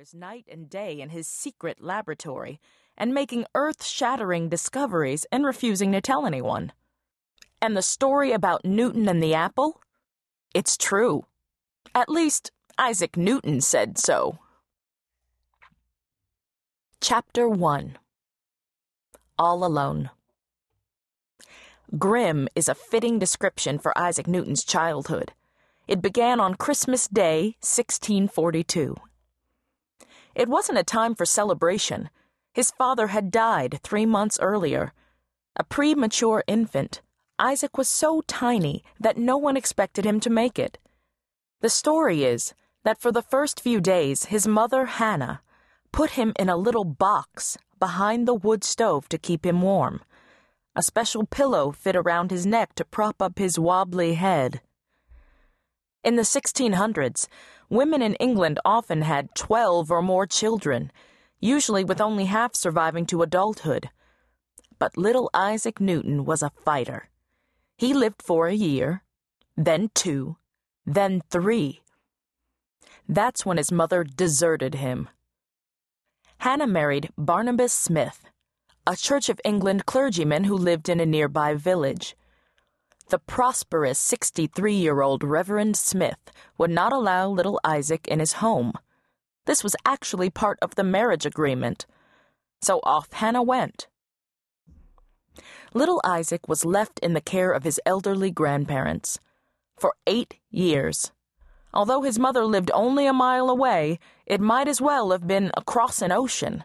hours 0.00 0.14
night 0.14 0.46
and 0.50 0.70
day 0.70 0.98
in 0.98 1.10
his 1.10 1.26
secret 1.28 1.82
laboratory 1.82 2.58
and 2.96 3.12
making 3.12 3.44
earth 3.54 3.84
shattering 3.84 4.48
discoveries 4.48 5.26
and 5.30 5.44
refusing 5.44 5.92
to 5.92 6.00
tell 6.00 6.24
anyone. 6.24 6.72
And 7.60 7.76
the 7.76 7.82
story 7.82 8.32
about 8.32 8.64
Newton 8.64 9.10
and 9.10 9.22
the 9.22 9.34
apple? 9.34 9.82
It's 10.54 10.78
true. 10.78 11.26
At 11.94 12.08
least, 12.08 12.50
Isaac 12.78 13.18
Newton 13.18 13.60
said 13.60 13.98
so. 13.98 14.38
Chapter 17.02 17.46
1 17.46 17.98
All 19.38 19.64
Alone 19.64 20.08
Grim 21.98 22.48
is 22.54 22.70
a 22.70 22.74
fitting 22.74 23.18
description 23.18 23.78
for 23.78 23.92
Isaac 23.98 24.26
Newton's 24.26 24.64
childhood. 24.64 25.32
It 25.86 26.00
began 26.00 26.40
on 26.40 26.54
Christmas 26.54 27.06
Day, 27.06 27.56
1642. 27.60 28.96
It 30.40 30.48
wasn't 30.48 30.78
a 30.78 30.82
time 30.82 31.14
for 31.14 31.26
celebration. 31.26 32.08
His 32.54 32.70
father 32.70 33.08
had 33.08 33.30
died 33.30 33.78
three 33.82 34.06
months 34.06 34.38
earlier. 34.40 34.94
A 35.56 35.64
premature 35.64 36.42
infant, 36.46 37.02
Isaac 37.38 37.76
was 37.76 37.90
so 37.90 38.22
tiny 38.22 38.82
that 38.98 39.18
no 39.18 39.36
one 39.36 39.58
expected 39.58 40.06
him 40.06 40.18
to 40.20 40.30
make 40.30 40.58
it. 40.58 40.78
The 41.60 41.68
story 41.68 42.24
is 42.24 42.54
that 42.84 42.98
for 42.98 43.12
the 43.12 43.20
first 43.20 43.60
few 43.60 43.82
days, 43.82 44.32
his 44.32 44.48
mother, 44.48 44.86
Hannah, 44.86 45.42
put 45.92 46.12
him 46.12 46.32
in 46.38 46.48
a 46.48 46.56
little 46.56 46.84
box 46.86 47.58
behind 47.78 48.26
the 48.26 48.32
wood 48.32 48.64
stove 48.64 49.10
to 49.10 49.18
keep 49.18 49.44
him 49.44 49.60
warm. 49.60 50.00
A 50.74 50.82
special 50.82 51.26
pillow 51.26 51.70
fit 51.70 51.94
around 51.94 52.30
his 52.30 52.46
neck 52.46 52.74
to 52.76 52.86
prop 52.86 53.20
up 53.20 53.38
his 53.38 53.58
wobbly 53.58 54.14
head. 54.14 54.62
In 56.02 56.16
the 56.16 56.22
1600s, 56.22 57.26
women 57.68 58.00
in 58.00 58.14
England 58.14 58.58
often 58.64 59.02
had 59.02 59.34
12 59.34 59.90
or 59.90 60.00
more 60.00 60.26
children, 60.26 60.90
usually 61.40 61.84
with 61.84 62.00
only 62.00 62.24
half 62.24 62.54
surviving 62.54 63.04
to 63.06 63.20
adulthood. 63.20 63.90
But 64.78 64.96
little 64.96 65.28
Isaac 65.34 65.78
Newton 65.78 66.24
was 66.24 66.42
a 66.42 66.52
fighter. 66.64 67.10
He 67.76 67.92
lived 67.92 68.22
for 68.22 68.46
a 68.46 68.54
year, 68.54 69.02
then 69.58 69.90
two, 69.94 70.36
then 70.86 71.22
three. 71.30 71.82
That's 73.06 73.44
when 73.44 73.58
his 73.58 73.70
mother 73.70 74.02
deserted 74.02 74.76
him. 74.76 75.10
Hannah 76.38 76.66
married 76.66 77.10
Barnabas 77.18 77.74
Smith, 77.74 78.24
a 78.86 78.96
Church 78.96 79.28
of 79.28 79.40
England 79.44 79.84
clergyman 79.84 80.44
who 80.44 80.56
lived 80.56 80.88
in 80.88 80.98
a 80.98 81.04
nearby 81.04 81.52
village 81.54 82.16
the 83.10 83.18
prosperous 83.18 83.98
63 83.98 84.74
year 84.74 85.02
old 85.02 85.22
Reverend 85.22 85.76
Smith 85.76 86.32
would 86.56 86.70
not 86.70 86.92
allow 86.92 87.28
little 87.28 87.60
Isaac 87.64 88.06
in 88.08 88.20
his 88.20 88.34
home. 88.34 88.72
This 89.46 89.64
was 89.64 89.76
actually 89.84 90.30
part 90.30 90.58
of 90.62 90.76
the 90.76 90.84
marriage 90.84 91.26
agreement. 91.26 91.86
So 92.62 92.80
off 92.84 93.12
Hannah 93.12 93.42
went. 93.42 93.88
Little 95.74 96.00
Isaac 96.04 96.48
was 96.48 96.64
left 96.64 96.98
in 97.00 97.14
the 97.14 97.20
care 97.20 97.52
of 97.52 97.64
his 97.64 97.80
elderly 97.84 98.30
grandparents 98.30 99.18
for 99.76 99.94
eight 100.06 100.38
years. 100.50 101.12
Although 101.72 102.02
his 102.02 102.18
mother 102.18 102.44
lived 102.44 102.70
only 102.74 103.06
a 103.06 103.12
mile 103.12 103.48
away, 103.48 103.98
it 104.26 104.40
might 104.40 104.68
as 104.68 104.80
well 104.80 105.10
have 105.10 105.26
been 105.26 105.50
across 105.56 106.02
an 106.02 106.12
ocean. 106.12 106.64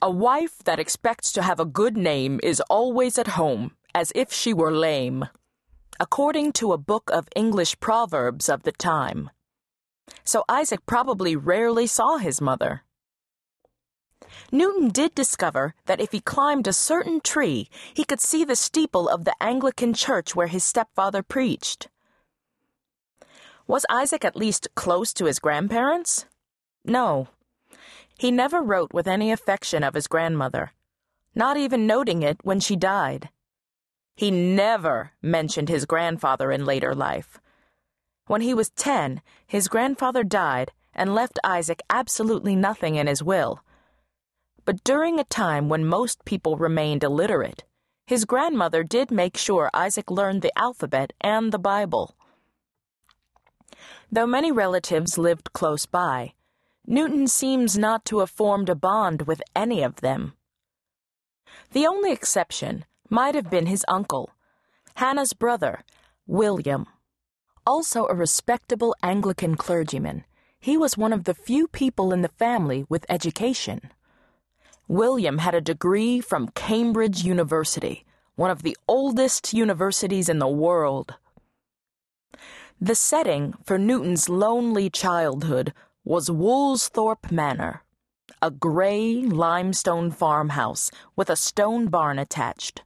A 0.00 0.10
wife 0.10 0.58
that 0.64 0.78
expects 0.78 1.32
to 1.32 1.42
have 1.42 1.60
a 1.60 1.64
good 1.64 1.96
name 1.96 2.40
is 2.42 2.60
always 2.70 3.18
at 3.18 3.28
home, 3.28 3.72
as 3.96 4.12
if 4.14 4.30
she 4.30 4.52
were 4.52 4.70
lame, 4.70 5.24
according 5.98 6.52
to 6.52 6.74
a 6.74 6.84
book 6.92 7.08
of 7.10 7.30
English 7.34 7.80
proverbs 7.80 8.46
of 8.46 8.62
the 8.62 8.72
time. 8.72 9.30
So 10.22 10.44
Isaac 10.50 10.84
probably 10.84 11.34
rarely 11.34 11.86
saw 11.86 12.18
his 12.18 12.38
mother. 12.38 12.84
Newton 14.52 14.90
did 14.90 15.14
discover 15.14 15.74
that 15.86 15.98
if 15.98 16.12
he 16.12 16.20
climbed 16.20 16.66
a 16.66 16.74
certain 16.74 17.22
tree, 17.22 17.70
he 17.94 18.04
could 18.04 18.20
see 18.20 18.44
the 18.44 18.54
steeple 18.54 19.08
of 19.08 19.24
the 19.24 19.34
Anglican 19.40 19.94
church 19.94 20.36
where 20.36 20.48
his 20.48 20.62
stepfather 20.62 21.22
preached. 21.22 21.88
Was 23.66 23.86
Isaac 23.88 24.26
at 24.26 24.36
least 24.36 24.68
close 24.74 25.14
to 25.14 25.24
his 25.24 25.38
grandparents? 25.38 26.26
No. 26.84 27.28
He 28.18 28.30
never 28.30 28.60
wrote 28.60 28.92
with 28.92 29.08
any 29.08 29.32
affection 29.32 29.82
of 29.82 29.94
his 29.94 30.06
grandmother, 30.06 30.72
not 31.34 31.56
even 31.56 31.86
noting 31.86 32.22
it 32.22 32.36
when 32.42 32.60
she 32.60 32.76
died. 32.76 33.30
He 34.16 34.30
never 34.30 35.12
mentioned 35.20 35.68
his 35.68 35.84
grandfather 35.84 36.50
in 36.50 36.64
later 36.64 36.94
life. 36.94 37.38
When 38.26 38.40
he 38.40 38.54
was 38.54 38.70
10, 38.70 39.20
his 39.46 39.68
grandfather 39.68 40.24
died 40.24 40.72
and 40.94 41.14
left 41.14 41.38
Isaac 41.44 41.82
absolutely 41.90 42.56
nothing 42.56 42.96
in 42.96 43.06
his 43.06 43.22
will. 43.22 43.62
But 44.64 44.82
during 44.82 45.20
a 45.20 45.24
time 45.24 45.68
when 45.68 45.84
most 45.84 46.24
people 46.24 46.56
remained 46.56 47.04
illiterate, 47.04 47.64
his 48.06 48.24
grandmother 48.24 48.82
did 48.82 49.10
make 49.10 49.36
sure 49.36 49.70
Isaac 49.74 50.10
learned 50.10 50.40
the 50.40 50.56
alphabet 50.58 51.12
and 51.20 51.52
the 51.52 51.58
Bible. 51.58 52.16
Though 54.10 54.26
many 54.26 54.50
relatives 54.50 55.18
lived 55.18 55.52
close 55.52 55.84
by, 55.84 56.32
Newton 56.86 57.26
seems 57.28 57.76
not 57.76 58.04
to 58.06 58.20
have 58.20 58.30
formed 58.30 58.70
a 58.70 58.74
bond 58.74 59.22
with 59.22 59.42
any 59.54 59.82
of 59.82 59.96
them. 59.96 60.34
The 61.72 61.86
only 61.86 62.12
exception 62.12 62.84
might 63.10 63.34
have 63.34 63.50
been 63.50 63.66
his 63.66 63.84
uncle, 63.88 64.30
Hannah's 64.96 65.32
brother, 65.32 65.84
William. 66.26 66.86
Also 67.66 68.06
a 68.06 68.14
respectable 68.14 68.94
Anglican 69.02 69.56
clergyman, 69.56 70.24
he 70.58 70.76
was 70.76 70.96
one 70.96 71.12
of 71.12 71.24
the 71.24 71.34
few 71.34 71.68
people 71.68 72.12
in 72.12 72.22
the 72.22 72.28
family 72.28 72.84
with 72.88 73.04
education. 73.08 73.92
William 74.88 75.38
had 75.38 75.54
a 75.54 75.60
degree 75.60 76.20
from 76.20 76.48
Cambridge 76.48 77.24
University, 77.24 78.04
one 78.36 78.50
of 78.50 78.62
the 78.62 78.76
oldest 78.88 79.52
universities 79.52 80.28
in 80.28 80.38
the 80.38 80.48
world. 80.48 81.14
The 82.80 82.94
setting 82.94 83.54
for 83.64 83.78
Newton's 83.78 84.28
lonely 84.28 84.90
childhood 84.90 85.72
was 86.04 86.28
Woolsthorpe 86.28 87.32
Manor, 87.32 87.82
a 88.40 88.50
gray 88.50 89.22
limestone 89.22 90.10
farmhouse 90.10 90.90
with 91.16 91.30
a 91.30 91.36
stone 91.36 91.88
barn 91.88 92.18
attached. 92.18 92.82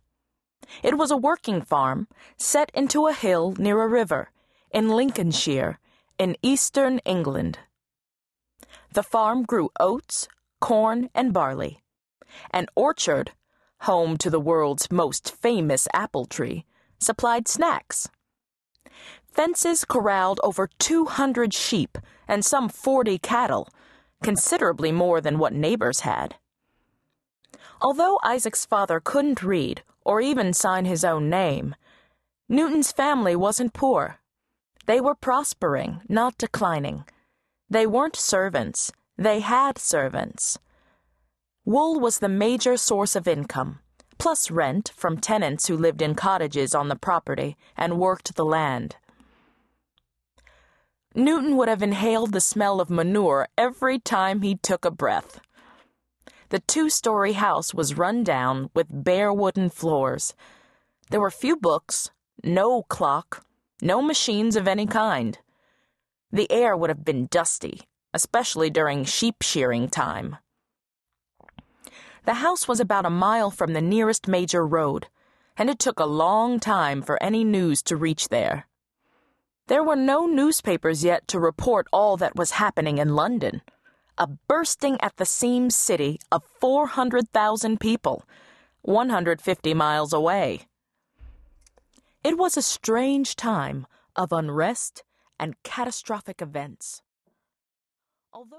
It 0.82 0.97
was 0.97 1.10
a 1.10 1.16
working 1.16 1.62
farm 1.62 2.08
set 2.36 2.70
into 2.75 3.06
a 3.06 3.12
hill 3.12 3.54
near 3.58 3.82
a 3.82 3.88
river 3.88 4.31
in 4.70 4.88
Lincolnshire, 4.88 5.78
in 6.19 6.36
eastern 6.42 6.98
England. 7.00 7.58
The 8.92 9.03
farm 9.03 9.44
grew 9.44 9.70
oats, 9.81 10.28
corn, 10.60 11.10
and 11.14 11.32
barley. 11.32 11.82
An 12.53 12.66
orchard, 12.76 13.32
home 13.81 14.16
to 14.19 14.31
the 14.31 14.41
world's 14.41 14.91
most 14.91 15.34
famous 15.34 15.88
apple 15.92 16.26
tree, 16.26 16.66
supplied 16.98 17.48
snacks. 17.48 18.08
Fences 19.25 19.84
corralled 19.84 20.41
over 20.42 20.69
200 20.78 21.54
sheep 21.54 21.98
and 22.28 22.44
some 22.44 22.69
40 22.69 23.19
cattle, 23.19 23.69
considerably 24.22 24.92
more 24.92 25.20
than 25.20 25.38
what 25.38 25.52
neighbors 25.52 26.00
had. 26.00 26.37
Although 27.81 28.19
Isaac's 28.22 28.66
father 28.66 29.00
couldn't 29.00 29.42
read 29.42 29.82
or 30.05 30.21
even 30.21 30.53
sign 30.53 30.84
his 30.84 31.05
own 31.05 31.28
name. 31.28 31.75
Newton's 32.49 32.93
family 32.93 33.37
wasn't 33.37 33.72
poor. 33.72 34.19
They 34.87 35.00
were 35.00 35.15
prospering, 35.15 36.03
not 36.09 36.37
declining. 36.38 37.05
They 37.69 37.87
weren't 37.87 38.16
servants, 38.16 38.93
they 39.16 39.41
had 39.41 39.78
servants. 39.78 40.59
Wool 41.65 42.00
was 42.00 42.19
the 42.19 42.28
major 42.28 42.77
source 42.77 43.15
of 43.15 43.28
income, 43.28 43.81
plus 44.19 44.50
rent 44.50 44.93
from 44.97 45.19
tenants 45.19 45.69
who 45.69 45.77
lived 45.77 46.03
in 46.03 46.15
cottages 46.15 46.75
on 46.75 46.88
the 46.88 46.97
property 46.97 47.56
and 47.77 48.00
worked 48.00 48.34
the 48.34 48.44
land. 48.44 48.97
Newton 51.15 51.56
would 51.56 51.69
have 51.69 51.82
inhaled 51.82 52.32
the 52.32 52.41
smell 52.41 52.81
of 52.81 52.88
manure 52.88 53.49
every 53.59 53.99
time 53.99 54.43
he 54.43 54.55
took 54.56 54.85
a 54.85 54.91
breath. 54.91 55.41
The 56.50 56.58
two 56.58 56.91
story 56.91 57.35
house 57.35 57.73
was 57.73 57.97
run 57.97 58.25
down 58.25 58.70
with 58.75 58.88
bare 58.91 59.32
wooden 59.32 59.70
floors. 59.70 60.35
There 61.08 61.20
were 61.20 61.31
few 61.31 61.56
books, 61.56 62.11
no 62.43 62.82
clock, 62.82 63.47
no 63.81 64.02
machines 64.02 64.56
of 64.56 64.67
any 64.67 64.85
kind. 64.85 65.38
The 66.32 66.50
air 66.50 66.76
would 66.76 66.91
have 66.91 67.05
been 67.05 67.26
dusty, 67.26 67.82
especially 68.12 68.69
during 68.69 69.05
sheep 69.05 69.43
shearing 69.43 69.88
time. 69.88 70.38
The 72.25 72.35
house 72.35 72.67
was 72.67 72.81
about 72.81 73.06
a 73.06 73.11
mile 73.11 73.53
from 73.53 73.73
the 73.73 73.81
nearest 73.81 74.26
major 74.26 74.67
road, 74.67 75.06
and 75.56 75.70
it 75.70 75.79
took 75.79 76.00
a 76.00 76.05
long 76.05 76.58
time 76.58 77.00
for 77.00 77.23
any 77.23 77.44
news 77.44 77.81
to 77.85 77.96
reach 77.96 78.29
there. 78.29 78.67
There 79.69 79.85
were 79.85 79.94
no 79.94 80.26
newspapers 80.26 81.05
yet 81.05 81.29
to 81.29 81.38
report 81.38 81.87
all 81.93 82.17
that 82.17 82.35
was 82.35 82.53
happening 82.53 82.99
in 82.99 83.14
London 83.14 83.62
a 84.20 84.26
bursting 84.26 85.00
at 85.00 85.17
the 85.17 85.25
seams 85.25 85.75
city 85.75 86.19
of 86.31 86.44
400,000 86.61 87.81
people, 87.81 88.25
150 88.82 89.72
miles 89.72 90.12
away. 90.12 90.67
It 92.22 92.37
was 92.37 92.58
a 92.58 92.62
strange 92.62 93.34
time 93.34 93.87
of 94.14 94.31
unrest 94.31 95.05
and 95.38 95.55
catastrophic 95.62 96.43
events. 96.43 97.00
Although 98.31 98.58